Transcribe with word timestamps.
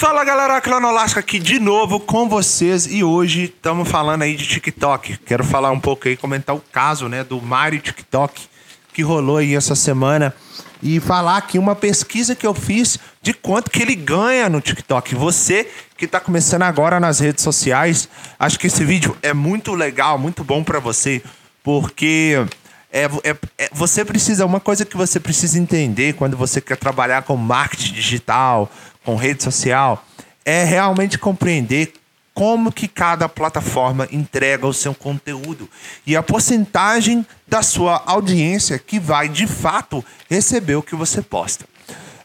Fala 0.00 0.24
galera, 0.24 0.58
Cronolástica 0.62 1.20
aqui 1.20 1.38
de 1.38 1.60
novo 1.60 2.00
com 2.00 2.26
vocês 2.26 2.86
e 2.86 3.04
hoje 3.04 3.44
estamos 3.44 3.86
falando 3.86 4.22
aí 4.22 4.34
de 4.34 4.46
TikTok. 4.46 5.18
Quero 5.26 5.44
falar 5.44 5.70
um 5.72 5.78
pouco 5.78 6.08
aí, 6.08 6.16
comentar 6.16 6.56
o 6.56 6.62
caso 6.72 7.06
né, 7.06 7.22
do 7.22 7.38
Mario 7.38 7.80
TikTok 7.80 8.48
que 8.94 9.02
rolou 9.02 9.36
aí 9.36 9.54
essa 9.54 9.74
semana 9.74 10.34
e 10.82 10.98
falar 11.00 11.36
aqui 11.36 11.58
uma 11.58 11.76
pesquisa 11.76 12.34
que 12.34 12.46
eu 12.46 12.54
fiz 12.54 12.98
de 13.20 13.34
quanto 13.34 13.70
que 13.70 13.82
ele 13.82 13.94
ganha 13.94 14.48
no 14.48 14.62
TikTok. 14.62 15.14
Você 15.16 15.68
que 15.98 16.06
está 16.06 16.18
começando 16.18 16.62
agora 16.62 16.98
nas 16.98 17.20
redes 17.20 17.44
sociais, 17.44 18.08
acho 18.38 18.58
que 18.58 18.68
esse 18.68 18.82
vídeo 18.82 19.14
é 19.20 19.34
muito 19.34 19.74
legal, 19.74 20.18
muito 20.18 20.42
bom 20.42 20.64
para 20.64 20.80
você, 20.80 21.22
porque 21.62 22.42
é, 22.90 23.04
é, 23.04 23.36
é, 23.58 23.68
você 23.70 24.02
precisa, 24.02 24.46
uma 24.46 24.60
coisa 24.60 24.86
que 24.86 24.96
você 24.96 25.20
precisa 25.20 25.58
entender 25.58 26.14
quando 26.14 26.38
você 26.38 26.58
quer 26.58 26.78
trabalhar 26.78 27.22
com 27.22 27.36
marketing 27.36 27.92
digital, 27.92 28.70
com 29.10 29.16
rede 29.16 29.42
social, 29.42 30.04
é 30.44 30.62
realmente 30.62 31.18
compreender 31.18 31.94
como 32.32 32.70
que 32.70 32.86
cada 32.86 33.28
plataforma 33.28 34.06
entrega 34.12 34.68
o 34.68 34.72
seu 34.72 34.94
conteúdo 34.94 35.68
e 36.06 36.16
a 36.16 36.22
porcentagem 36.22 37.26
da 37.44 37.60
sua 37.60 38.04
audiência 38.06 38.78
que 38.78 39.00
vai 39.00 39.28
de 39.28 39.48
fato 39.48 40.04
receber 40.30 40.76
o 40.76 40.82
que 40.82 40.94
você 40.94 41.20
posta. 41.20 41.64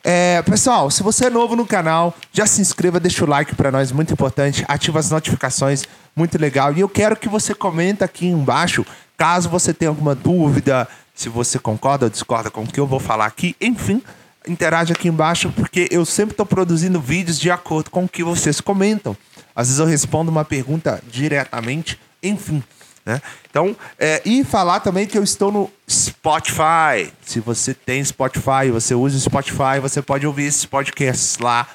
É, 0.03 0.43
pessoal, 0.43 0.91
se 0.91 1.01
você 1.01 1.25
é 1.25 1.29
novo 1.31 1.55
no 1.55 1.65
canal, 1.65 2.15
já 2.31 2.45
se 2.45 2.61
inscreva, 2.61 2.99
deixa 2.99 3.25
o 3.25 3.27
like 3.27 3.55
para 3.55 3.71
nós, 3.71 3.91
muito 3.91 4.13
importante, 4.13 4.63
ativa 4.67 4.99
as 4.99 5.09
notificações, 5.09 5.85
muito 6.15 6.37
legal. 6.39 6.71
E 6.71 6.81
eu 6.81 6.87
quero 6.87 7.15
que 7.15 7.27
você 7.27 7.55
comenta 7.55 8.05
aqui 8.05 8.27
embaixo, 8.27 8.85
caso 9.17 9.49
você 9.49 9.73
tenha 9.73 9.89
alguma 9.89 10.13
dúvida, 10.13 10.87
se 11.15 11.29
você 11.29 11.57
concorda 11.57 12.05
ou 12.05 12.11
discorda 12.11 12.51
com 12.51 12.61
o 12.61 12.67
que 12.67 12.79
eu 12.79 12.85
vou 12.85 12.99
falar 12.99 13.25
aqui, 13.25 13.55
enfim, 13.59 14.03
interage 14.47 14.93
aqui 14.93 15.07
embaixo, 15.07 15.51
porque 15.55 15.87
eu 15.91 16.05
sempre 16.05 16.33
estou 16.33 16.45
produzindo 16.45 16.99
vídeos 16.99 17.39
de 17.39 17.49
acordo 17.51 17.89
com 17.89 18.05
o 18.05 18.09
que 18.09 18.23
vocês 18.23 18.61
comentam. 18.61 19.15
Às 19.55 19.67
vezes 19.67 19.79
eu 19.79 19.85
respondo 19.85 20.29
uma 20.29 20.43
pergunta 20.43 21.01
diretamente, 21.09 21.99
enfim. 22.21 22.63
Né? 23.05 23.21
Então, 23.49 23.75
é, 23.99 24.21
e 24.25 24.43
falar 24.43 24.79
também 24.79 25.05
que 25.05 25.17
eu 25.17 25.23
estou 25.23 25.51
no 25.51 25.71
Spotify. 25.89 27.11
Se 27.21 27.39
você 27.39 27.73
tem 27.73 28.03
Spotify, 28.03 28.71
você 28.71 28.95
usa 28.95 29.17
o 29.17 29.21
Spotify, 29.21 29.79
você 29.81 30.01
pode 30.01 30.25
ouvir 30.25 30.45
esses 30.45 30.65
podcasts 30.65 31.37
lá 31.37 31.67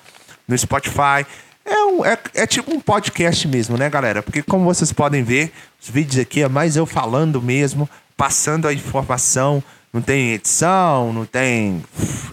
no 0.47 0.59
Spotify. 0.59 1.25
É, 1.65 1.85
um, 1.85 2.05
é, 2.05 2.19
é, 2.35 2.47
tipo 2.47 2.75
um 2.75 2.81
podcast 2.81 3.47
mesmo, 3.47 3.77
né, 3.77 3.89
galera? 3.89 4.23
Porque 4.23 4.43
como 4.43 4.65
vocês 4.65 4.93
podem 4.93 5.23
ver, 5.23 5.53
os 5.81 5.89
vídeos 5.89 6.21
aqui 6.21 6.43
é 6.43 6.49
mais 6.49 6.77
eu 6.77 6.85
falando 6.85 7.41
mesmo, 7.41 7.89
passando 8.17 8.67
a 8.67 8.73
informação. 8.73 9.63
Não 9.93 10.01
tem 10.01 10.33
edição, 10.33 11.13
não 11.13 11.25
tem. 11.25 11.85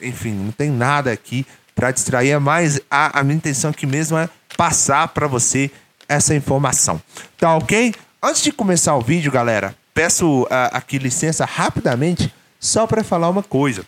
Enfim, 0.02 0.32
não 0.32 0.52
tem 0.52 0.70
nada 0.70 1.12
aqui 1.12 1.46
para 1.74 1.92
distrair. 1.92 2.32
É 2.32 2.40
mais 2.40 2.80
a, 2.90 3.20
a 3.20 3.24
minha 3.24 3.38
intenção 3.38 3.72
aqui 3.72 3.86
mesmo 3.86 4.18
é 4.18 4.30
passar 4.56 5.08
para 5.10 5.28
você 5.28 5.72
essa 6.08 6.36
informação. 6.36 7.02
Tá 7.38 7.56
ok? 7.56 7.94
Antes 8.22 8.44
de 8.44 8.52
começar 8.52 8.96
o 8.96 9.02
vídeo, 9.02 9.32
galera, 9.32 9.76
peço 9.94 10.44
uh, 10.44 10.48
aqui 10.72 10.98
licença 10.98 11.46
rapidamente 11.46 12.34
só 12.60 12.86
para 12.86 13.04
falar 13.04 13.30
uma 13.30 13.44
coisa. 13.44 13.86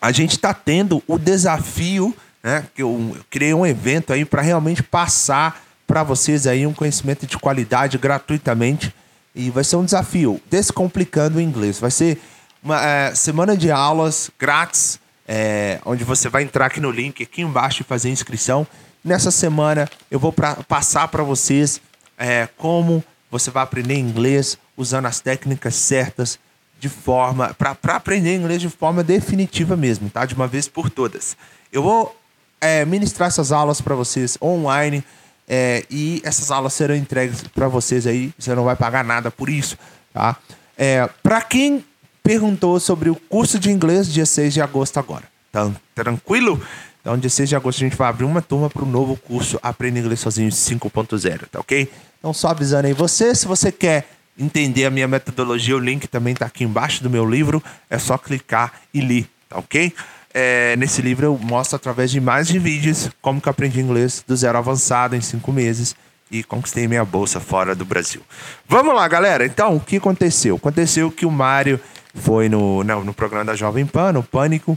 A 0.00 0.12
gente 0.12 0.32
está 0.32 0.54
tendo 0.54 1.02
o 1.06 1.18
desafio, 1.18 2.14
né? 2.42 2.64
Que 2.74 2.82
eu, 2.82 3.14
eu 3.16 3.24
criei 3.30 3.52
um 3.52 3.66
evento 3.66 4.12
aí 4.12 4.24
para 4.24 4.42
realmente 4.42 4.82
passar 4.82 5.62
para 5.86 6.02
vocês 6.02 6.46
aí 6.46 6.66
um 6.66 6.74
conhecimento 6.74 7.26
de 7.26 7.38
qualidade 7.38 7.96
gratuitamente 7.96 8.94
e 9.34 9.50
vai 9.50 9.64
ser 9.64 9.76
um 9.76 9.84
desafio 9.84 10.40
descomplicando 10.50 11.38
o 11.38 11.40
inglês. 11.40 11.78
Vai 11.78 11.90
ser 11.90 12.20
uma 12.68 12.84
é, 12.84 13.14
semana 13.14 13.56
de 13.56 13.70
aulas 13.70 14.30
grátis, 14.38 15.00
é, 15.26 15.80
onde 15.86 16.04
você 16.04 16.28
vai 16.28 16.42
entrar 16.42 16.66
aqui 16.66 16.80
no 16.80 16.90
link 16.90 17.22
aqui 17.22 17.40
embaixo 17.40 17.80
e 17.80 17.84
fazer 17.84 18.10
inscrição. 18.10 18.66
Nessa 19.02 19.30
semana 19.30 19.88
eu 20.10 20.18
vou 20.18 20.30
pra, 20.30 20.56
passar 20.56 21.08
para 21.08 21.22
vocês 21.22 21.80
é, 22.18 22.46
como 22.58 23.02
você 23.30 23.50
vai 23.50 23.62
aprender 23.62 23.94
inglês 23.94 24.58
usando 24.76 25.06
as 25.06 25.18
técnicas 25.18 25.76
certas 25.76 26.38
de 26.78 26.90
forma 26.90 27.54
para 27.54 27.74
aprender 27.94 28.36
inglês 28.36 28.60
de 28.60 28.68
forma 28.68 29.02
definitiva 29.02 29.74
mesmo, 29.74 30.10
tá? 30.10 30.26
De 30.26 30.34
uma 30.34 30.46
vez 30.46 30.68
por 30.68 30.90
todas. 30.90 31.38
Eu 31.72 31.82
vou 31.82 32.14
é, 32.60 32.84
ministrar 32.84 33.28
essas 33.28 33.50
aulas 33.50 33.80
para 33.80 33.94
vocês 33.94 34.36
online 34.42 35.02
é, 35.48 35.86
e 35.90 36.20
essas 36.22 36.50
aulas 36.50 36.74
serão 36.74 36.94
entregues 36.94 37.42
para 37.54 37.66
vocês 37.66 38.06
aí. 38.06 38.30
Você 38.38 38.54
não 38.54 38.64
vai 38.64 38.76
pagar 38.76 39.02
nada 39.02 39.30
por 39.30 39.48
isso, 39.48 39.78
tá? 40.12 40.36
É, 40.76 41.08
para 41.22 41.40
quem 41.40 41.82
perguntou 42.28 42.78
sobre 42.78 43.08
o 43.08 43.14
curso 43.14 43.58
de 43.58 43.70
inglês 43.70 44.06
dia 44.06 44.26
6 44.26 44.52
de 44.52 44.60
agosto 44.60 44.98
agora, 44.98 45.24
tá 45.50 45.70
tranquilo? 45.94 46.60
Então, 47.00 47.16
dia 47.16 47.30
6 47.30 47.48
de 47.48 47.56
agosto, 47.56 47.78
a 47.78 47.88
gente 47.88 47.96
vai 47.96 48.06
abrir 48.06 48.26
uma 48.26 48.42
turma 48.42 48.68
para 48.68 48.82
o 48.82 48.86
novo 48.86 49.16
curso 49.16 49.58
Aprenda 49.62 49.98
Inglês 49.98 50.20
Sozinho 50.20 50.50
5.0, 50.50 51.46
tá 51.50 51.58
ok? 51.58 51.90
Então, 52.18 52.34
só 52.34 52.48
avisando 52.48 52.86
aí 52.86 52.92
você, 52.92 53.34
se 53.34 53.46
você 53.46 53.72
quer 53.72 54.10
entender 54.38 54.84
a 54.84 54.90
minha 54.90 55.08
metodologia, 55.08 55.74
o 55.74 55.78
link 55.78 56.06
também 56.06 56.34
está 56.34 56.44
aqui 56.44 56.64
embaixo 56.64 57.02
do 57.02 57.08
meu 57.08 57.24
livro, 57.24 57.64
é 57.88 57.98
só 57.98 58.18
clicar 58.18 58.74
e 58.92 59.00
ler, 59.00 59.26
tá 59.48 59.56
ok? 59.56 59.94
É, 60.34 60.76
nesse 60.76 61.00
livro 61.00 61.24
eu 61.24 61.38
mostro 61.38 61.76
através 61.76 62.10
de 62.10 62.20
mais 62.20 62.46
de 62.46 62.58
vídeos 62.58 63.08
como 63.22 63.40
que 63.40 63.48
eu 63.48 63.52
aprendi 63.52 63.80
inglês 63.80 64.22
do 64.28 64.36
zero 64.36 64.58
avançado 64.58 65.16
em 65.16 65.22
cinco 65.22 65.50
meses 65.50 65.96
e 66.30 66.42
conquistei 66.42 66.86
minha 66.86 67.04
bolsa 67.04 67.40
fora 67.40 67.74
do 67.74 67.84
Brasil. 67.84 68.20
Vamos 68.66 68.94
lá, 68.94 69.06
galera. 69.08 69.44
Então, 69.46 69.76
o 69.76 69.80
que 69.80 69.96
aconteceu? 69.96 70.56
Aconteceu 70.56 71.10
que 71.10 71.26
o 71.26 71.30
Mário 71.30 71.80
foi 72.14 72.48
no, 72.48 72.82
no, 72.84 73.04
no 73.04 73.14
programa 73.14 73.44
da 73.44 73.56
Jovem 73.56 73.86
Pan, 73.86 74.12
no 74.12 74.22
Pânico, 74.22 74.76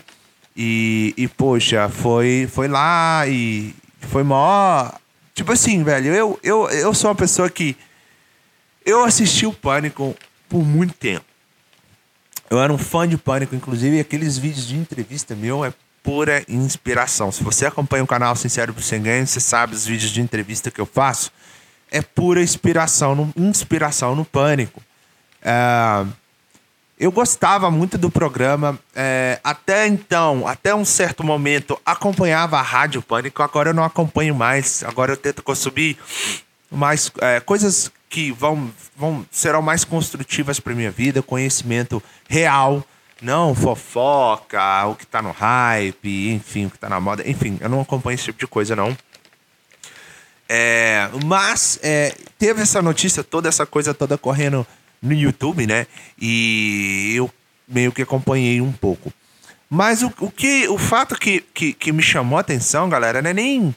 e, 0.55 1.13
e, 1.17 1.27
poxa, 1.27 1.89
foi, 1.89 2.47
foi 2.51 2.67
lá 2.67 3.25
e 3.27 3.73
foi 4.01 4.23
maior. 4.23 4.93
Tipo 5.33 5.51
assim, 5.53 5.83
velho, 5.83 6.13
eu, 6.13 6.39
eu, 6.43 6.69
eu 6.69 6.93
sou 6.93 7.09
uma 7.09 7.15
pessoa 7.15 7.49
que. 7.49 7.75
Eu 8.85 9.03
assisti 9.03 9.45
o 9.45 9.53
Pânico 9.53 10.15
por 10.49 10.65
muito 10.65 10.93
tempo. 10.93 11.25
Eu 12.49 12.59
era 12.59 12.73
um 12.73 12.77
fã 12.77 13.07
de 13.07 13.17
Pânico, 13.17 13.55
inclusive, 13.55 13.99
aqueles 13.99 14.37
vídeos 14.37 14.67
de 14.67 14.75
entrevista 14.75 15.35
meu 15.35 15.63
é 15.63 15.71
pura 16.03 16.43
inspiração. 16.49 17.31
Se 17.31 17.43
você 17.43 17.65
acompanha 17.65 18.03
o 18.03 18.07
canal 18.07 18.35
Sincero 18.35 18.73
por 18.73 18.83
Sem 18.83 19.01
Ganho, 19.01 19.25
você 19.25 19.39
sabe 19.39 19.75
os 19.75 19.85
vídeos 19.85 20.11
de 20.11 20.19
entrevista 20.19 20.69
que 20.69 20.81
eu 20.81 20.85
faço. 20.85 21.31
É 21.91 22.01
pura 22.01 22.41
inspiração 22.41 23.13
no, 23.13 23.33
inspiração 23.35 24.15
no 24.15 24.25
Pânico. 24.25 24.81
É, 25.41 26.05
eu 26.97 27.11
gostava 27.11 27.69
muito 27.69 27.97
do 27.97 28.09
programa. 28.09 28.79
É, 28.95 29.39
até 29.43 29.87
então, 29.87 30.47
até 30.47 30.73
um 30.73 30.85
certo 30.85 31.23
momento, 31.23 31.79
acompanhava 31.85 32.57
a 32.57 32.61
Rádio 32.61 33.01
Pânico. 33.01 33.43
Agora 33.43 33.71
eu 33.71 33.73
não 33.73 33.83
acompanho 33.83 34.33
mais. 34.33 34.83
Agora 34.83 35.11
eu 35.11 35.17
tento 35.17 35.43
consumir 35.43 35.97
mais 36.69 37.11
é, 37.19 37.39
coisas 37.39 37.91
que 38.09 38.31
vão, 38.31 38.71
vão 38.95 39.25
serão 39.31 39.61
mais 39.61 39.83
construtivas 39.83 40.59
para 40.59 40.75
minha 40.75 40.91
vida, 40.91 41.21
conhecimento 41.21 42.03
real, 42.29 42.85
não 43.21 43.55
fofoca, 43.55 44.85
o 44.85 44.95
que 44.95 45.05
tá 45.05 45.21
no 45.21 45.31
hype, 45.31 46.31
enfim, 46.31 46.65
o 46.65 46.69
que 46.69 46.77
tá 46.77 46.89
na 46.89 46.99
moda. 46.99 47.27
Enfim, 47.27 47.57
eu 47.61 47.69
não 47.69 47.81
acompanho 47.81 48.15
esse 48.15 48.25
tipo 48.25 48.39
de 48.39 48.47
coisa, 48.47 48.75
não. 48.75 48.95
É, 50.53 51.09
mas 51.23 51.79
é, 51.81 52.13
teve 52.37 52.61
essa 52.61 52.81
notícia 52.81 53.23
toda, 53.23 53.47
essa 53.47 53.65
coisa 53.65 53.93
toda 53.93 54.17
correndo 54.17 54.67
no 55.01 55.13
YouTube, 55.13 55.65
né? 55.65 55.87
E 56.19 57.13
eu 57.15 57.31
meio 57.65 57.93
que 57.93 58.01
acompanhei 58.01 58.59
um 58.59 58.73
pouco. 58.73 59.13
Mas 59.69 60.03
o, 60.03 60.11
o 60.19 60.29
que 60.29 60.67
o 60.67 60.77
fato 60.77 61.15
que, 61.15 61.39
que, 61.53 61.71
que 61.71 61.93
me 61.93 62.03
chamou 62.03 62.37
a 62.37 62.41
atenção, 62.41 62.89
galera, 62.89 63.21
não 63.21 63.29
é 63.29 63.33
nem. 63.33 63.73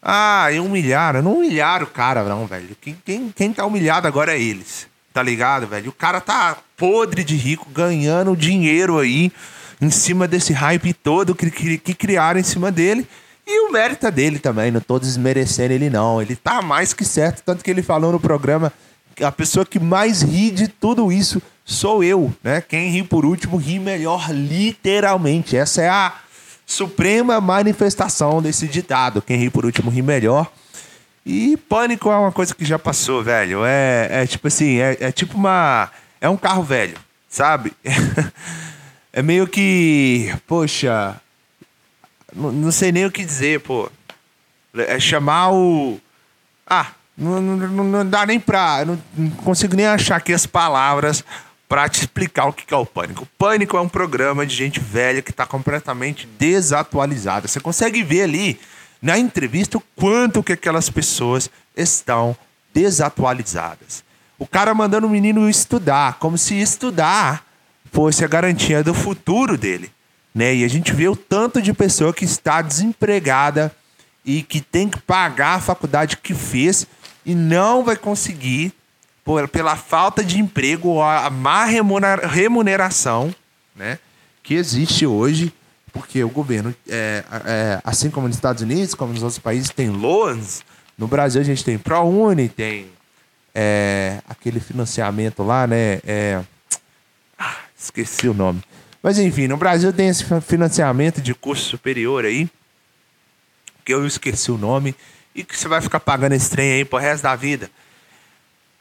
Ah, 0.00 0.46
humilharam. 0.64 1.20
Não 1.20 1.38
humilharam 1.38 1.84
o 1.84 1.90
cara, 1.90 2.22
não, 2.22 2.46
velho. 2.46 2.76
Quem, 2.80 2.96
quem, 3.04 3.32
quem 3.34 3.52
tá 3.52 3.66
humilhado 3.66 4.06
agora 4.06 4.36
é 4.36 4.40
eles. 4.40 4.86
Tá 5.12 5.20
ligado, 5.20 5.66
velho? 5.66 5.90
O 5.90 5.92
cara 5.92 6.20
tá 6.20 6.56
podre 6.76 7.24
de 7.24 7.34
rico, 7.34 7.68
ganhando 7.70 8.36
dinheiro 8.36 9.00
aí 9.00 9.32
em 9.80 9.90
cima 9.90 10.28
desse 10.28 10.52
hype 10.52 10.92
todo 10.92 11.34
que, 11.34 11.50
que, 11.50 11.76
que 11.76 11.92
criaram 11.92 12.38
em 12.38 12.44
cima 12.44 12.70
dele. 12.70 13.04
E 13.46 13.68
o 13.68 13.72
mérito 13.72 14.06
é 14.06 14.10
dele 14.10 14.38
também, 14.38 14.70
não 14.70 14.80
tô 14.80 14.98
desmerecendo 14.98 15.74
ele, 15.74 15.90
não. 15.90 16.20
Ele 16.20 16.34
tá 16.34 16.62
mais 16.62 16.94
que 16.94 17.04
certo, 17.04 17.42
tanto 17.44 17.62
que 17.62 17.70
ele 17.70 17.82
falou 17.82 18.12
no 18.12 18.20
programa 18.20 18.72
a 19.22 19.30
pessoa 19.30 19.66
que 19.66 19.78
mais 19.78 20.22
ri 20.22 20.50
de 20.50 20.66
tudo 20.66 21.12
isso 21.12 21.40
sou 21.64 22.02
eu, 22.02 22.34
né? 22.42 22.60
Quem 22.60 22.90
ri 22.90 23.02
por 23.02 23.24
último 23.24 23.56
ri 23.56 23.78
melhor, 23.78 24.30
literalmente. 24.30 25.56
Essa 25.56 25.82
é 25.82 25.88
a 25.88 26.14
suprema 26.66 27.40
manifestação 27.40 28.42
desse 28.42 28.66
ditado. 28.66 29.22
Quem 29.22 29.36
ri 29.36 29.50
por 29.50 29.64
último 29.64 29.90
ri 29.90 30.02
melhor. 30.02 30.50
E 31.24 31.56
pânico 31.68 32.10
é 32.10 32.16
uma 32.16 32.32
coisa 32.32 32.54
que 32.54 32.64
já 32.64 32.78
passou, 32.78 33.22
velho. 33.22 33.64
É, 33.64 34.08
é 34.10 34.26
tipo 34.26 34.48
assim, 34.48 34.78
é, 34.78 34.96
é 35.00 35.12
tipo 35.12 35.36
uma. 35.36 35.90
É 36.20 36.28
um 36.28 36.36
carro 36.36 36.62
velho, 36.62 36.96
sabe? 37.28 37.72
é 39.12 39.22
meio 39.22 39.46
que. 39.46 40.34
Poxa. 40.46 41.20
Não, 42.34 42.72
sei 42.72 42.90
nem 42.90 43.06
o 43.06 43.12
que 43.12 43.24
dizer, 43.24 43.60
pô. 43.60 43.90
É 44.76 44.98
chamar 44.98 45.52
o. 45.52 46.00
Ah, 46.66 46.88
não, 47.16 47.40
não, 47.40 47.84
não 47.84 48.06
dá 48.06 48.26
nem 48.26 48.40
pra. 48.40 48.84
Não, 48.84 49.00
não, 49.16 49.30
consigo 49.30 49.76
nem 49.76 49.86
achar 49.86 50.16
aqui 50.16 50.32
as 50.32 50.46
palavras 50.46 51.24
para 51.68 51.88
te 51.88 52.00
explicar 52.00 52.46
o 52.46 52.52
que 52.52 52.72
é 52.72 52.76
o 52.76 52.84
Pânico. 52.84 53.22
O 53.22 53.28
Pânico 53.38 53.76
é 53.76 53.80
um 53.80 53.88
programa 53.88 54.44
de 54.44 54.54
gente 54.54 54.80
velha 54.80 55.22
que 55.22 55.30
está 55.30 55.46
completamente 55.46 56.26
desatualizada. 56.38 57.46
Você 57.46 57.60
consegue 57.60 58.02
ver 58.02 58.22
ali 58.22 58.60
na 59.00 59.18
entrevista 59.18 59.78
o 59.78 59.82
quanto 59.94 60.42
que 60.42 60.52
aquelas 60.52 60.90
pessoas 60.90 61.48
estão 61.76 62.36
desatualizadas. 62.72 64.02
O 64.38 64.46
cara 64.46 64.74
mandando 64.74 65.06
o 65.06 65.10
menino 65.10 65.48
estudar, 65.48 66.14
como 66.18 66.36
se 66.36 66.60
estudar 66.60 67.44
fosse 67.92 68.24
a 68.24 68.28
garantia 68.28 68.82
do 68.82 68.92
futuro 68.92 69.56
dele. 69.56 69.93
Né? 70.34 70.56
E 70.56 70.64
a 70.64 70.68
gente 70.68 70.92
vê 70.92 71.08
o 71.08 71.14
tanto 71.14 71.62
de 71.62 71.72
pessoa 71.72 72.12
que 72.12 72.24
está 72.24 72.60
desempregada 72.60 73.74
e 74.24 74.42
que 74.42 74.60
tem 74.60 74.88
que 74.88 74.98
pagar 75.00 75.54
a 75.54 75.60
faculdade 75.60 76.16
que 76.16 76.34
fez 76.34 76.86
e 77.24 77.34
não 77.34 77.84
vai 77.84 77.96
conseguir, 77.96 78.72
por, 79.24 79.46
pela 79.48 79.76
falta 79.76 80.24
de 80.24 80.38
emprego 80.38 80.88
ou 80.88 81.02
a 81.02 81.30
má 81.30 81.64
remuneração 81.64 83.34
né, 83.76 83.98
que 84.42 84.54
existe 84.54 85.06
hoje, 85.06 85.52
porque 85.92 86.24
o 86.24 86.28
governo, 86.28 86.74
é, 86.88 87.24
é, 87.46 87.80
assim 87.84 88.10
como 88.10 88.26
nos 88.26 88.36
Estados 88.36 88.62
Unidos, 88.62 88.94
como 88.94 89.12
nos 89.12 89.22
outros 89.22 89.38
países, 89.38 89.70
tem 89.70 89.88
loans. 89.88 90.64
No 90.98 91.06
Brasil 91.06 91.40
a 91.40 91.44
gente 91.44 91.64
tem 91.64 91.78
ProUni, 91.78 92.48
tem 92.48 92.88
é, 93.54 94.18
aquele 94.28 94.58
financiamento 94.58 95.44
lá, 95.44 95.66
né? 95.66 96.00
É, 96.04 96.40
ah, 97.38 97.56
esqueci 97.78 98.28
o 98.28 98.34
nome. 98.34 98.60
Mas 99.04 99.18
enfim, 99.18 99.46
no 99.46 99.58
Brasil 99.58 99.92
tem 99.92 100.08
esse 100.08 100.24
financiamento 100.40 101.20
de 101.20 101.34
curso 101.34 101.62
superior 101.62 102.24
aí, 102.24 102.48
que 103.84 103.92
eu 103.92 104.06
esqueci 104.06 104.50
o 104.50 104.56
nome, 104.56 104.96
e 105.34 105.44
que 105.44 105.54
você 105.54 105.68
vai 105.68 105.82
ficar 105.82 106.00
pagando 106.00 106.32
esse 106.32 106.48
trem 106.48 106.72
aí 106.72 106.84
pro 106.86 106.98
resto 106.98 107.24
da 107.24 107.36
vida. 107.36 107.70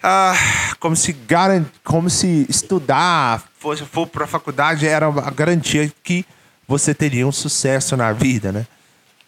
Ah, 0.02 0.34
como 0.80 0.96
se 0.96 1.12
garant, 1.12 1.66
como 1.84 2.10
se 2.10 2.46
estudar, 2.48 3.44
fosse 3.60 3.84
for 3.84 4.08
para 4.08 4.26
faculdade 4.26 4.88
era 4.88 5.08
a 5.08 5.30
garantia 5.30 5.92
que 6.02 6.26
você 6.66 6.94
teria 6.94 7.28
um 7.28 7.32
sucesso 7.34 7.98
na 7.98 8.14
vida, 8.14 8.54
né? 8.54 8.66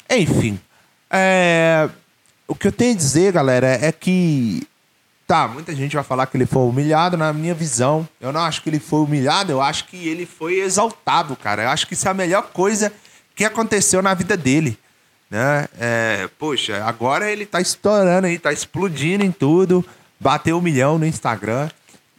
Enfim, 0.10 0.58
é, 1.12 1.90
o 2.48 2.56
que 2.56 2.68
eu 2.68 2.72
tenho 2.72 2.94
a 2.94 2.98
dizer, 2.98 3.34
galera, 3.34 3.68
é 3.68 3.92
que 3.92 4.66
Tá, 5.28 5.48
muita 5.48 5.74
gente 5.74 5.96
vai 5.96 6.04
falar 6.04 6.28
que 6.28 6.38
ele 6.38 6.46
foi 6.46 6.62
humilhado. 6.64 7.18
Na 7.18 7.34
minha 7.34 7.54
visão, 7.54 8.08
eu 8.22 8.32
não 8.32 8.42
acho 8.42 8.62
que 8.62 8.70
ele 8.70 8.80
foi 8.80 9.00
humilhado, 9.00 9.52
eu 9.52 9.62
acho 9.62 9.86
que 9.86 10.08
ele 10.08 10.26
foi 10.26 10.60
exaltado, 10.60 11.36
cara. 11.36 11.64
Eu 11.64 11.70
acho 11.70 11.88
que 11.88 11.94
isso 11.94 12.08
é 12.08 12.12
a 12.12 12.14
melhor 12.14 12.44
coisa 12.54 12.94
que 13.36 13.44
aconteceu 13.44 14.02
na 14.02 14.14
vida 14.14 14.38
dele. 14.38 14.78
Né? 15.30 15.68
É, 15.80 16.30
poxa, 16.38 16.84
agora 16.86 17.32
ele 17.32 17.46
tá 17.46 17.60
estourando 17.60 18.28
aí, 18.28 18.38
tá 18.38 18.54
explodindo 18.54 19.24
em 19.24 19.32
tudo. 19.32 19.84
Bateu 20.20 20.58
um 20.58 20.62
milhão 20.62 21.00
no 21.00 21.06
Instagram. 21.08 21.70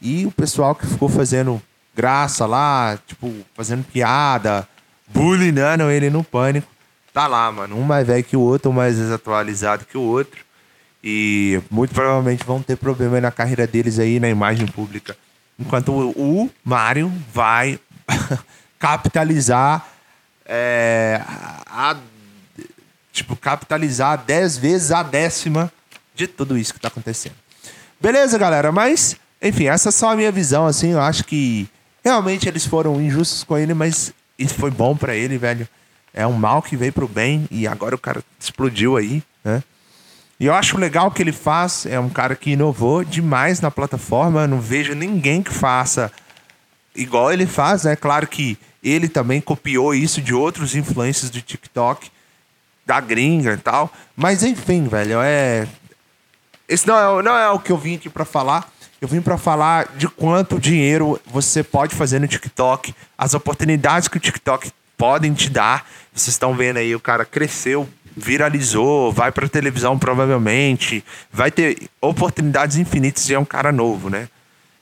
E 0.01 0.25
o 0.25 0.31
pessoal 0.31 0.75
que 0.75 0.85
ficou 0.85 1.07
fazendo 1.07 1.61
graça 1.95 2.45
lá, 2.45 2.99
tipo, 3.07 3.33
fazendo 3.55 3.83
piada, 3.85 4.67
bullyingando 5.07 5.89
ele 5.89 6.09
no 6.09 6.23
pânico, 6.23 6.67
tá 7.13 7.25
lá, 7.25 7.51
mano. 7.51 7.75
Um 7.77 7.83
mais 7.83 8.05
velho 8.05 8.23
que 8.23 8.37
o 8.37 8.41
outro, 8.41 8.69
um 8.69 8.73
mais 8.73 8.97
desatualizado 8.97 9.85
que 9.85 9.97
o 9.97 10.01
outro. 10.01 10.45
E 11.03 11.61
muito 11.69 11.93
provavelmente 11.93 12.43
vão 12.43 12.61
ter 12.61 12.75
problema 12.75 13.21
na 13.21 13.31
carreira 13.31 13.67
deles 13.67 13.99
aí 13.99 14.19
na 14.19 14.29
imagem 14.29 14.65
pública. 14.65 15.15
Enquanto 15.59 15.91
o, 15.91 16.49
Mario 16.63 17.11
vai 17.33 17.79
capitalizar 18.77 19.87
é, 20.45 21.21
a, 21.65 21.97
tipo, 23.11 23.35
capitalizar 23.35 24.23
10 24.25 24.57
vezes 24.57 24.91
a 24.91 25.03
décima 25.03 25.71
de 26.13 26.27
tudo 26.27 26.57
isso 26.57 26.73
que 26.73 26.79
tá 26.79 26.87
acontecendo. 26.87 27.35
Beleza, 27.99 28.37
galera? 28.37 28.71
Mas, 28.71 29.15
enfim, 29.41 29.65
essa 29.65 29.89
é 29.89 29.91
só 29.91 30.11
a 30.11 30.15
minha 30.15 30.31
visão, 30.31 30.65
assim. 30.65 30.91
Eu 30.91 31.01
acho 31.01 31.23
que 31.23 31.67
realmente 32.03 32.47
eles 32.47 32.65
foram 32.65 33.01
injustos 33.01 33.43
com 33.43 33.57
ele, 33.57 33.73
mas 33.73 34.13
isso 34.37 34.53
foi 34.55 34.69
bom 34.69 34.95
para 34.95 35.15
ele, 35.15 35.37
velho. 35.37 35.67
É 36.13 36.25
um 36.25 36.33
mal 36.33 36.61
que 36.61 36.77
veio 36.77 36.93
pro 36.93 37.07
bem 37.07 37.47
e 37.51 37.67
agora 37.67 37.95
o 37.95 37.99
cara 37.99 38.23
explodiu 38.39 38.97
aí, 38.97 39.23
né? 39.43 39.63
E 40.39 40.45
eu 40.45 40.53
acho 40.53 40.77
legal 40.77 41.07
o 41.07 41.11
que 41.11 41.21
ele 41.21 41.31
faz. 41.31 41.85
É 41.85 41.99
um 41.99 42.09
cara 42.09 42.35
que 42.35 42.51
inovou 42.51 43.03
demais 43.03 43.59
na 43.59 43.71
plataforma. 43.71 44.41
Eu 44.41 44.47
não 44.47 44.61
vejo 44.61 44.93
ninguém 44.93 45.41
que 45.41 45.53
faça 45.53 46.11
igual 46.95 47.31
ele 47.31 47.47
faz. 47.47 47.85
É 47.85 47.89
né? 47.89 47.95
claro 47.95 48.27
que 48.27 48.57
ele 48.83 49.07
também 49.07 49.41
copiou 49.41 49.93
isso 49.95 50.21
de 50.21 50.33
outros 50.33 50.75
influencers 50.75 51.29
do 51.29 51.41
TikTok, 51.41 52.11
da 52.85 52.99
gringa 52.99 53.53
e 53.53 53.57
tal. 53.57 53.91
Mas 54.15 54.43
enfim, 54.43 54.87
velho, 54.87 55.19
é. 55.21 55.67
Esse 56.69 56.85
não 56.85 57.19
é, 57.19 57.23
não 57.23 57.35
é 57.35 57.49
o 57.49 57.59
que 57.59 57.71
eu 57.71 57.77
vim 57.77 57.95
aqui 57.95 58.09
para 58.09 58.25
falar. 58.25 58.69
Eu 58.99 59.07
vim 59.07 59.21
para 59.21 59.37
falar 59.37 59.89
de 59.95 60.07
quanto 60.07 60.59
dinheiro 60.59 61.19
você 61.25 61.63
pode 61.63 61.95
fazer 61.95 62.19
no 62.19 62.27
TikTok, 62.27 62.95
as 63.15 63.33
oportunidades 63.35 64.07
que 64.07 64.17
o 64.17 64.19
TikTok 64.19 64.71
podem 64.97 65.33
te 65.33 65.49
dar. 65.49 65.87
Vocês 66.11 66.29
estão 66.29 66.55
vendo 66.55 66.77
aí, 66.77 66.95
o 66.95 66.99
cara 66.99 67.23
cresceu 67.23 67.87
viralizou, 68.17 69.11
vai 69.11 69.31
pra 69.31 69.47
televisão 69.47 69.97
provavelmente, 69.97 71.05
vai 71.31 71.51
ter 71.51 71.87
oportunidades 72.01 72.75
infinitas 72.77 73.29
e 73.29 73.35
é 73.35 73.39
um 73.39 73.45
cara 73.45 73.71
novo, 73.71 74.09
né? 74.09 74.27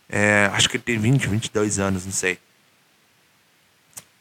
É, 0.10 0.50
acho 0.54 0.70
que 0.70 0.78
ele 0.78 0.84
tem 0.84 0.98
20, 0.98 1.28
22 1.28 1.78
anos, 1.80 2.06
não 2.06 2.14
sei. 2.14 2.40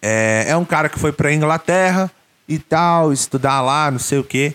É, 0.02 0.46
é 0.48 0.56
um 0.56 0.64
cara 0.64 0.88
que 0.88 0.98
foi 0.98 1.12
pra 1.12 1.32
Inglaterra 1.32 2.10
e 2.48 2.58
tal, 2.58 3.12
estudar 3.12 3.60
lá, 3.62 3.90
não 3.90 3.98
sei 4.00 4.18
o 4.18 4.24
quê. 4.24 4.54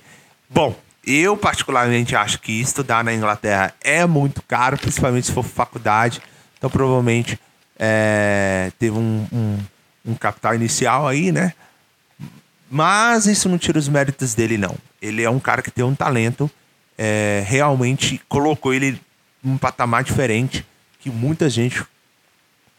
Bom, 0.50 0.75
eu 1.06 1.38
particularmente 1.38 2.15
acho 2.15 2.39
que 2.39 2.51
estudar 2.59 3.03
na 3.03 3.13
Inglaterra 3.13 3.73
é 3.81 4.06
muito 4.06 4.41
caro, 4.44 4.77
principalmente 4.77 5.27
se 5.27 5.31
for 5.31 5.44
faculdade. 5.44 6.21
Então 6.57 6.69
provavelmente 6.69 7.39
é, 7.79 8.71
teve 8.77 8.97
um, 8.97 9.25
um, 9.31 9.57
um 10.06 10.15
capital 10.15 10.53
inicial 10.53 11.07
aí, 11.07 11.31
né? 11.31 11.53
Mas 12.69 13.25
isso 13.25 13.50
não 13.50 13.57
tira 13.57 13.80
os 13.80 13.88
méritos 13.88 14.33
dele, 14.33 14.57
não. 14.57 14.75
Ele 15.01 15.24
é 15.24 15.30
um 15.30 15.39
cara 15.39 15.62
que 15.62 15.71
tem 15.71 15.83
um 15.83 15.95
talento, 15.95 16.50
é, 16.98 17.44
realmente 17.48 18.21
colocou 18.30 18.74
ele 18.74 19.01
num 19.44 19.57
patamar 19.57 20.04
diferente 20.04 20.66
que 21.00 21.10
muita 21.10 21.50
gente 21.50 21.83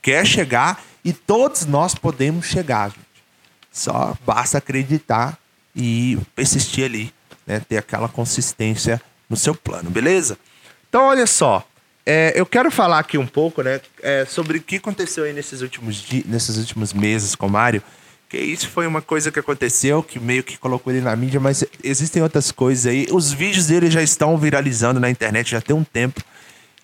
quer 0.02 0.26
chegar 0.26 0.82
e 1.04 1.12
todos 1.12 1.64
nós 1.64 1.94
podemos 1.94 2.46
chegar, 2.46 2.90
gente. 2.90 3.00
Só 3.72 4.16
basta 4.26 4.58
acreditar 4.58 5.38
e 5.74 6.18
persistir 6.34 6.84
ali, 6.84 7.12
né? 7.46 7.60
Ter 7.60 7.78
aquela 7.78 8.08
consistência 8.08 9.00
no 9.28 9.36
seu 9.36 9.54
plano, 9.54 9.90
beleza? 9.90 10.36
Então, 10.88 11.04
olha 11.04 11.26
só. 11.26 11.64
É, 12.04 12.32
eu 12.34 12.44
quero 12.44 12.70
falar 12.70 12.98
aqui 12.98 13.16
um 13.16 13.26
pouco, 13.26 13.62
né? 13.62 13.80
É, 14.02 14.24
sobre 14.24 14.58
o 14.58 14.62
que 14.62 14.76
aconteceu 14.76 15.24
aí 15.24 15.32
nesses 15.32 15.60
últimos, 15.60 16.04
nesses 16.26 16.56
últimos 16.56 16.92
meses 16.92 17.34
com 17.34 17.46
o 17.46 17.50
Mário. 17.50 17.82
Que 18.30 18.38
isso 18.38 18.68
foi 18.68 18.86
uma 18.86 19.02
coisa 19.02 19.32
que 19.32 19.40
aconteceu, 19.40 20.04
que 20.04 20.20
meio 20.20 20.44
que 20.44 20.56
colocou 20.56 20.92
ele 20.92 21.02
na 21.02 21.16
mídia, 21.16 21.40
mas 21.40 21.64
existem 21.82 22.22
outras 22.22 22.52
coisas 22.52 22.86
aí. 22.86 23.08
Os 23.10 23.32
vídeos 23.32 23.66
dele 23.66 23.90
já 23.90 24.00
estão 24.00 24.38
viralizando 24.38 25.00
na 25.00 25.10
internet 25.10 25.50
já 25.50 25.60
tem 25.60 25.74
um 25.74 25.82
tempo. 25.82 26.22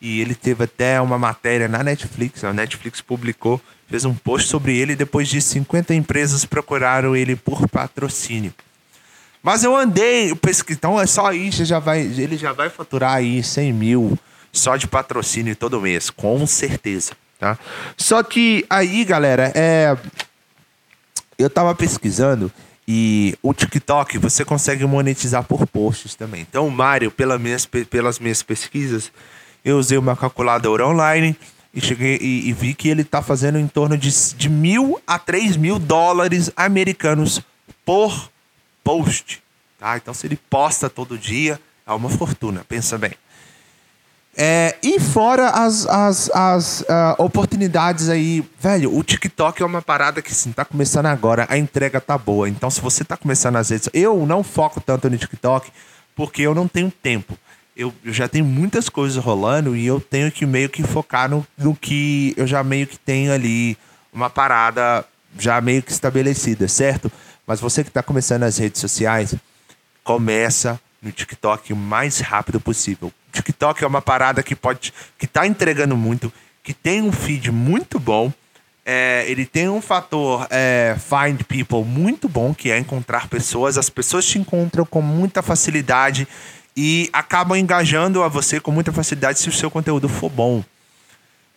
E 0.02 0.20
ele 0.20 0.34
teve 0.34 0.64
até 0.64 1.00
uma 1.00 1.16
matéria 1.16 1.68
na 1.68 1.84
Netflix, 1.84 2.42
a 2.42 2.52
Netflix 2.52 3.00
publicou, 3.00 3.60
fez 3.88 4.04
um 4.04 4.12
post 4.12 4.48
sobre 4.48 4.76
ele. 4.76 4.96
Depois 4.96 5.28
de 5.28 5.40
50 5.40 5.94
empresas 5.94 6.44
procuraram 6.44 7.14
ele 7.14 7.36
por 7.36 7.68
patrocínio. 7.68 8.52
Mas 9.40 9.62
eu 9.62 9.76
andei, 9.76 10.32
eu 10.32 10.36
pensei, 10.36 10.64
então 10.70 11.00
é 11.00 11.06
só 11.06 11.32
isso, 11.32 11.64
já 11.64 11.78
vai, 11.78 12.00
ele 12.00 12.36
já 12.36 12.52
vai 12.52 12.68
faturar 12.68 13.14
aí 13.14 13.40
100 13.40 13.72
mil 13.72 14.18
só 14.52 14.76
de 14.76 14.88
patrocínio 14.88 15.54
todo 15.54 15.80
mês, 15.80 16.10
com 16.10 16.44
certeza, 16.44 17.12
tá? 17.38 17.56
Só 17.96 18.24
que 18.24 18.66
aí, 18.68 19.04
galera, 19.04 19.52
é 19.54 19.96
eu 21.38 21.50
tava 21.50 21.74
pesquisando 21.74 22.50
e 22.86 23.36
o 23.42 23.52
TikTok 23.52 24.18
você 24.18 24.44
consegue 24.44 24.84
monetizar 24.84 25.42
por 25.42 25.66
posts 25.66 26.14
também. 26.14 26.42
Então, 26.42 26.66
o 26.66 26.70
Mário, 26.70 27.12
minhas, 27.40 27.66
pelas 27.66 28.18
minhas 28.18 28.42
pesquisas, 28.42 29.10
eu 29.64 29.76
usei 29.78 29.98
uma 29.98 30.16
calculadora 30.16 30.86
online 30.86 31.36
e 31.74 31.80
cheguei 31.80 32.16
e, 32.20 32.48
e 32.48 32.52
vi 32.52 32.74
que 32.74 32.88
ele 32.88 33.02
está 33.02 33.20
fazendo 33.20 33.58
em 33.58 33.66
torno 33.66 33.98
de, 33.98 34.10
de 34.34 34.48
mil 34.48 35.00
a 35.06 35.18
três 35.18 35.56
mil 35.56 35.78
dólares 35.78 36.50
americanos 36.56 37.42
por 37.84 38.30
post. 38.84 39.42
Tá? 39.78 39.96
Então, 39.96 40.14
se 40.14 40.26
ele 40.26 40.38
posta 40.48 40.88
todo 40.88 41.18
dia, 41.18 41.60
é 41.86 41.92
uma 41.92 42.08
fortuna. 42.08 42.64
Pensa 42.68 42.96
bem. 42.96 43.12
É, 44.38 44.76
e 44.82 45.00
fora 45.00 45.48
as, 45.48 45.86
as, 45.86 46.30
as 46.30 46.80
uh, 46.82 46.84
oportunidades 47.16 48.10
aí, 48.10 48.44
velho, 48.60 48.94
o 48.94 49.02
TikTok 49.02 49.62
é 49.62 49.64
uma 49.64 49.80
parada 49.80 50.20
que 50.20 50.34
sim, 50.34 50.52
tá 50.52 50.62
começando 50.62 51.06
agora, 51.06 51.46
a 51.48 51.56
entrega 51.56 51.98
tá 52.02 52.18
boa. 52.18 52.46
Então, 52.46 52.70
se 52.70 52.78
você 52.82 53.02
tá 53.02 53.16
começando 53.16 53.56
às 53.56 53.70
redes, 53.70 53.88
eu 53.94 54.26
não 54.26 54.44
foco 54.44 54.78
tanto 54.78 55.08
no 55.08 55.16
TikTok 55.16 55.72
porque 56.14 56.42
eu 56.42 56.54
não 56.54 56.68
tenho 56.68 56.90
tempo. 56.90 57.36
Eu, 57.74 57.94
eu, 58.04 58.12
já 58.12 58.28
tenho 58.28 58.44
muitas 58.44 58.90
coisas 58.90 59.22
rolando 59.22 59.74
e 59.74 59.86
eu 59.86 60.00
tenho 60.00 60.30
que 60.30 60.44
meio 60.44 60.68
que 60.68 60.82
focar 60.82 61.30
no, 61.30 61.46
no 61.56 61.74
que 61.74 62.34
eu 62.36 62.46
já 62.46 62.62
meio 62.62 62.86
que 62.86 62.98
tenho 62.98 63.32
ali 63.32 63.76
uma 64.12 64.28
parada 64.28 65.04
já 65.38 65.60
meio 65.62 65.82
que 65.82 65.92
estabelecida, 65.92 66.68
certo? 66.68 67.10
Mas 67.46 67.60
você 67.60 67.82
que 67.82 67.90
está 67.90 68.02
começando 68.02 68.40
nas 68.40 68.58
redes 68.58 68.80
sociais, 68.80 69.34
começa 70.04 70.78
no 71.00 71.10
TikTok 71.10 71.72
o 71.72 71.76
mais 71.76 72.20
rápido 72.20 72.60
possível. 72.60 73.12
TikTok 73.36 73.82
é 73.84 73.86
uma 73.86 74.02
parada 74.02 74.42
que 74.42 74.54
pode 74.54 74.92
que 75.18 75.26
tá 75.26 75.46
entregando 75.46 75.96
muito, 75.96 76.32
que 76.62 76.72
tem 76.72 77.02
um 77.02 77.12
feed 77.12 77.50
muito 77.50 77.98
bom, 77.98 78.32
É, 78.88 79.24
ele 79.26 79.44
tem 79.44 79.68
um 79.68 79.80
fator 79.80 80.46
é, 80.48 80.94
find 80.96 81.42
people 81.42 81.84
muito 81.84 82.28
bom, 82.28 82.54
que 82.54 82.70
é 82.70 82.78
encontrar 82.78 83.26
pessoas. 83.26 83.76
As 83.76 83.90
pessoas 83.90 84.24
te 84.24 84.38
encontram 84.38 84.86
com 84.86 85.02
muita 85.02 85.42
facilidade 85.42 86.28
e 86.76 87.10
acabam 87.12 87.58
engajando 87.58 88.22
a 88.22 88.28
você 88.28 88.60
com 88.60 88.70
muita 88.70 88.92
facilidade 88.92 89.40
se 89.40 89.48
o 89.48 89.52
seu 89.52 89.72
conteúdo 89.72 90.08
for 90.08 90.30
bom. 90.30 90.62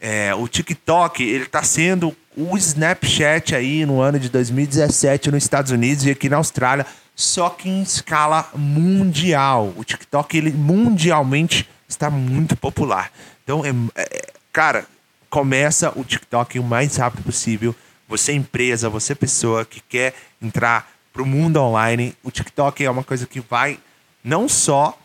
É, 0.02 0.34
o 0.34 0.48
TikTok, 0.48 1.22
ele 1.22 1.44
está 1.44 1.62
sendo 1.62 2.16
o 2.36 2.58
Snapchat 2.58 3.54
aí 3.54 3.86
no 3.86 4.02
ano 4.02 4.18
de 4.18 4.28
2017 4.30 5.30
nos 5.30 5.44
Estados 5.44 5.72
Unidos 5.72 6.06
e 6.06 6.10
aqui 6.10 6.30
na 6.30 6.38
Austrália, 6.38 6.86
só 7.20 7.50
que 7.50 7.68
em 7.68 7.82
escala 7.82 8.50
mundial. 8.56 9.74
O 9.76 9.84
TikTok, 9.84 10.38
ele 10.38 10.54
mundialmente 10.54 11.70
está 11.86 12.10
muito 12.10 12.56
popular. 12.56 13.12
Então, 13.44 13.62
é, 13.66 13.72
é, 14.02 14.32
cara, 14.54 14.86
começa 15.30 15.92
o 15.98 16.06
TikTok 16.06 16.58
o 16.58 16.64
mais 16.64 16.96
rápido 16.96 17.22
possível. 17.24 17.76
Você 18.08 18.32
empresa, 18.32 18.88
você 18.88 19.14
pessoa 19.14 19.66
que 19.66 19.82
quer 19.82 20.14
entrar 20.42 20.90
para 21.12 21.22
o 21.22 21.26
mundo 21.26 21.58
online, 21.60 22.16
o 22.24 22.32
TikTok 22.32 22.86
é 22.86 22.90
uma 22.90 23.04
coisa 23.04 23.28
que 23.28 23.42
vai 23.42 23.78
não 24.24 24.48
só 24.48 24.98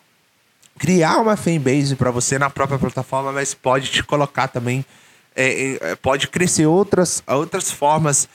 criar 0.79 1.19
uma 1.19 1.37
fanbase 1.37 1.97
para 1.97 2.13
você 2.13 2.39
na 2.39 2.49
própria 2.49 2.79
plataforma, 2.79 3.33
mas 3.33 3.55
pode 3.55 3.91
te 3.91 4.05
colocar 4.05 4.47
também, 4.47 4.87
é, 5.35 5.79
é, 5.81 5.97
pode 5.97 6.29
crescer 6.29 6.67
outras, 6.67 7.25
outras 7.27 7.73
formas, 7.73 8.29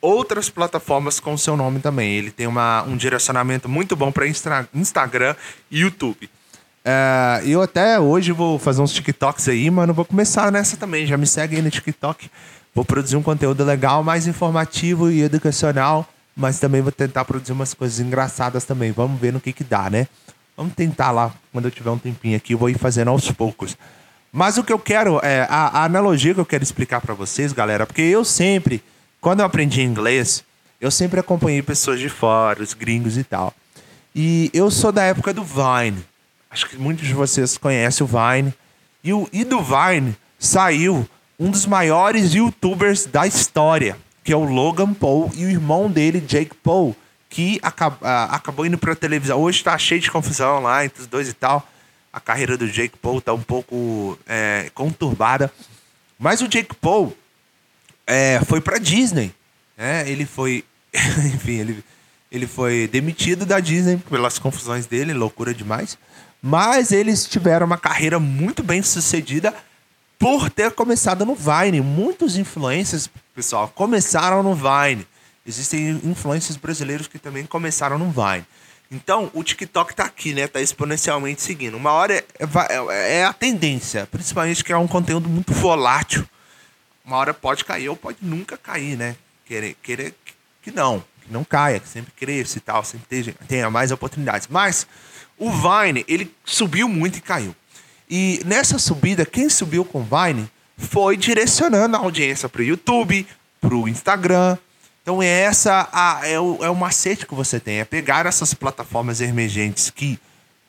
outras 0.00 0.48
plataformas 0.48 1.20
com 1.20 1.36
seu 1.36 1.56
nome 1.56 1.80
também. 1.80 2.12
Ele 2.12 2.30
tem 2.30 2.46
uma, 2.46 2.82
um 2.84 2.96
direcionamento 2.96 3.68
muito 3.68 3.96
bom 3.96 4.12
para 4.12 4.26
Insta, 4.26 4.68
Instagram 4.74 5.34
e 5.70 5.80
YouTube. 5.80 6.30
É, 6.84 7.42
eu 7.44 7.60
até 7.60 7.98
hoje 7.98 8.32
vou 8.32 8.58
fazer 8.58 8.80
uns 8.80 8.92
TikToks 8.92 9.48
aí, 9.48 9.70
mano. 9.70 9.92
Vou 9.92 10.04
começar 10.04 10.50
nessa 10.50 10.76
também. 10.76 11.06
Já 11.06 11.16
me 11.16 11.26
segue 11.26 11.56
aí 11.56 11.62
no 11.62 11.70
TikTok. 11.70 12.30
Vou 12.74 12.84
produzir 12.84 13.16
um 13.16 13.22
conteúdo 13.22 13.64
legal, 13.64 14.02
mais 14.02 14.26
informativo 14.26 15.10
e 15.10 15.22
educacional. 15.22 16.06
Mas 16.36 16.60
também 16.60 16.80
vou 16.80 16.92
tentar 16.92 17.24
produzir 17.24 17.52
umas 17.52 17.74
coisas 17.74 17.98
engraçadas 17.98 18.64
também. 18.64 18.92
Vamos 18.92 19.20
ver 19.20 19.32
no 19.32 19.40
que 19.40 19.52
que 19.52 19.64
dá, 19.64 19.90
né? 19.90 20.06
Vamos 20.56 20.74
tentar 20.74 21.10
lá, 21.10 21.32
quando 21.52 21.66
eu 21.66 21.70
tiver 21.70 21.90
um 21.90 21.98
tempinho 21.98 22.36
aqui, 22.36 22.52
eu 22.52 22.58
vou 22.58 22.68
ir 22.68 22.78
fazendo 22.78 23.08
aos 23.10 23.30
poucos. 23.30 23.76
Mas 24.32 24.58
o 24.58 24.64
que 24.64 24.72
eu 24.72 24.78
quero, 24.78 25.20
é, 25.22 25.42
a, 25.48 25.80
a 25.80 25.84
analogia 25.84 26.34
que 26.34 26.40
eu 26.40 26.46
quero 26.46 26.62
explicar 26.62 27.00
para 27.00 27.14
vocês, 27.14 27.52
galera, 27.52 27.86
porque 27.86 28.02
eu 28.02 28.24
sempre, 28.24 28.82
quando 29.20 29.40
eu 29.40 29.46
aprendi 29.46 29.82
inglês, 29.82 30.44
eu 30.80 30.90
sempre 30.90 31.20
acompanhei 31.20 31.62
pessoas 31.62 32.00
de 32.00 32.08
fora, 32.08 32.62
os 32.62 32.74
gringos 32.74 33.16
e 33.16 33.24
tal. 33.24 33.52
E 34.14 34.50
eu 34.52 34.70
sou 34.70 34.92
da 34.92 35.02
época 35.02 35.32
do 35.32 35.44
Vine. 35.44 36.04
Acho 36.50 36.68
que 36.68 36.76
muitos 36.76 37.06
de 37.06 37.14
vocês 37.14 37.58
conhecem 37.58 38.04
o 38.04 38.08
Vine. 38.08 38.54
E, 39.02 39.12
o, 39.12 39.28
e 39.32 39.44
do 39.44 39.60
Vine 39.62 40.16
saiu 40.38 41.08
um 41.38 41.50
dos 41.50 41.66
maiores 41.66 42.34
youtubers 42.34 43.06
da 43.06 43.26
história, 43.26 43.96
que 44.24 44.32
é 44.32 44.36
o 44.36 44.44
Logan 44.44 44.92
Paul 44.94 45.30
e 45.34 45.44
o 45.44 45.50
irmão 45.50 45.90
dele, 45.90 46.20
Jake 46.20 46.54
Paul 46.62 46.96
que 47.28 47.58
acab 47.62 47.96
acabou 48.30 48.64
indo 48.64 48.78
pra 48.78 48.94
televisão. 48.94 49.40
Hoje 49.40 49.62
tá 49.62 49.76
cheio 49.76 50.00
de 50.00 50.10
confusão 50.10 50.60
lá 50.60 50.84
entre 50.84 51.02
os 51.02 51.06
dois 51.06 51.28
e 51.28 51.32
tal. 51.32 51.66
A 52.12 52.20
carreira 52.20 52.56
do 52.56 52.66
Jake 52.68 52.96
Paul 52.96 53.20
tá 53.20 53.32
um 53.34 53.42
pouco 53.42 54.18
é, 54.26 54.70
conturbada. 54.74 55.52
Mas 56.18 56.40
o 56.40 56.48
Jake 56.48 56.74
Paul 56.74 57.14
é, 58.08 58.40
foi 58.46 58.58
pra 58.58 58.78
Disney. 58.78 59.34
Né? 59.76 60.08
Ele 60.10 60.24
foi. 60.24 60.64
enfim, 61.34 61.58
ele, 61.58 61.84
ele 62.32 62.46
foi 62.46 62.88
demitido 62.88 63.44
da 63.44 63.60
Disney 63.60 63.98
pelas 63.98 64.38
confusões 64.38 64.86
dele, 64.86 65.12
loucura 65.12 65.52
demais. 65.52 65.98
Mas 66.40 66.90
eles 66.90 67.26
tiveram 67.26 67.66
uma 67.66 67.76
carreira 67.76 68.18
muito 68.18 68.62
bem 68.62 68.82
sucedida 68.82 69.54
por 70.18 70.48
ter 70.48 70.72
começado 70.72 71.26
no 71.26 71.34
Vine. 71.34 71.82
Muitos 71.82 72.36
influencers, 72.36 73.10
pessoal, 73.34 73.68
começaram 73.74 74.42
no 74.42 74.54
Vine. 74.54 75.06
Existem 75.46 76.00
influências 76.04 76.56
brasileiros 76.56 77.06
que 77.06 77.18
também 77.18 77.44
começaram 77.44 77.98
no 77.98 78.10
Vine. 78.10 78.46
Então, 78.90 79.30
o 79.34 79.44
TikTok 79.44 79.94
tá 79.94 80.04
aqui, 80.04 80.32
né? 80.32 80.46
Tá 80.46 80.62
exponencialmente 80.62 81.42
seguindo. 81.42 81.76
Uma 81.76 81.92
hora 81.92 82.14
é, 82.14 82.24
é, 82.38 83.18
é, 83.18 83.24
a 83.24 83.34
tendência, 83.34 84.08
principalmente 84.10 84.64
que 84.64 84.72
é 84.72 84.78
um 84.78 84.88
conteúdo 84.88 85.28
muito 85.28 85.52
volátil. 85.52 86.26
Uma 87.08 87.16
hora 87.16 87.32
pode 87.32 87.64
cair 87.64 87.88
ou 87.88 87.96
pode 87.96 88.18
nunca 88.20 88.58
cair, 88.58 88.94
né? 88.94 89.16
Querer, 89.46 89.74
querer 89.82 90.14
que 90.60 90.70
não, 90.70 91.02
que 91.22 91.32
não 91.32 91.42
caia, 91.42 91.80
que 91.80 91.88
sempre 91.88 92.12
cresça 92.12 92.58
e 92.58 92.60
tal, 92.60 92.84
sempre 92.84 93.34
tenha, 93.48 93.70
mais 93.70 93.90
oportunidades. 93.90 94.46
Mas 94.46 94.86
o 95.38 95.50
Vine, 95.50 96.04
ele 96.06 96.30
subiu 96.44 96.86
muito 96.86 97.16
e 97.16 97.22
caiu. 97.22 97.56
E 98.10 98.42
nessa 98.44 98.78
subida, 98.78 99.24
quem 99.24 99.48
subiu 99.48 99.86
com 99.86 100.02
o 100.02 100.04
Vine 100.04 100.50
foi 100.76 101.16
direcionando 101.16 101.96
a 101.96 102.00
audiência 102.00 102.46
para 102.46 102.60
o 102.60 102.64
YouTube, 102.64 103.26
para 103.58 103.74
o 103.74 103.88
Instagram, 103.88 104.58
então 105.08 105.22
é 105.22 105.26
essa 105.26 105.88
a, 105.90 106.20
é, 106.28 106.38
o, 106.38 106.62
é 106.62 106.68
o 106.68 106.76
macete 106.76 107.26
que 107.26 107.34
você 107.34 107.58
tem, 107.58 107.78
é 107.80 107.84
pegar 107.86 108.26
essas 108.26 108.52
plataformas 108.52 109.22
emergentes 109.22 109.88
que 109.88 110.20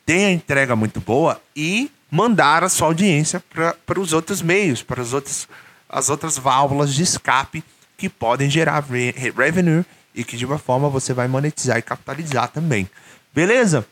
têm 0.06 0.28
a 0.28 0.32
entrega 0.32 0.78
muito 0.78 1.02
boa 1.02 1.42
e 1.54 1.92
mandar 2.10 2.64
a 2.64 2.70
sua 2.70 2.88
audiência 2.88 3.44
para 3.86 4.00
os 4.00 4.14
outros 4.14 4.42
meios, 4.42 4.82
para 4.82 5.02
as 5.02 5.12
outras, 5.12 5.46
as 5.90 6.10
outras 6.10 6.38
válvulas 6.38 6.94
de 6.94 7.04
escape 7.04 7.64
que 7.98 8.08
podem 8.08 8.50
gerar 8.50 8.82
re, 8.82 9.12
revenue 9.12 9.84
e 10.14 10.24
que 10.24 10.38
de 10.38 10.46
uma 10.46 10.58
forma 10.58 10.88
você 10.88 11.14
vai 11.14 11.28
monetizar 11.28 11.78
e 11.78 11.82
capitalizar 11.82 12.48
também. 12.50 12.90
Beleza? 13.34 13.86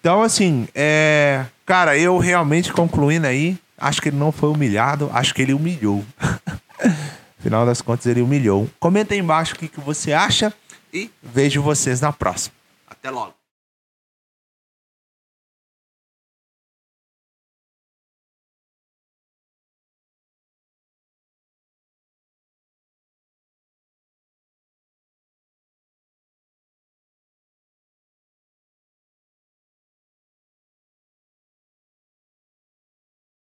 Então, 0.00 0.22
assim, 0.22 0.68
é... 0.74 1.46
cara, 1.64 1.96
eu 1.96 2.18
realmente 2.18 2.72
concluindo 2.72 3.26
aí, 3.26 3.58
acho 3.78 4.02
que 4.02 4.08
ele 4.08 4.16
não 4.16 4.32
foi 4.32 4.50
humilhado, 4.50 5.10
acho 5.12 5.34
que 5.34 5.42
ele 5.42 5.54
humilhou. 5.54 6.04
Final 7.40 7.66
das 7.66 7.82
contas, 7.82 8.06
ele 8.06 8.22
humilhou. 8.22 8.68
Comenta 8.80 9.14
aí 9.14 9.20
embaixo 9.20 9.54
o 9.54 9.58
que, 9.58 9.68
que 9.68 9.80
você 9.80 10.12
acha 10.12 10.52
e 10.92 11.10
vejo 11.22 11.60
vocês 11.62 12.00
na 12.00 12.12
próxima. 12.12 12.54
Até 12.86 13.10
logo. 13.10 13.34